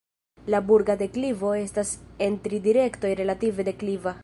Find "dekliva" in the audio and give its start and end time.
3.73-4.19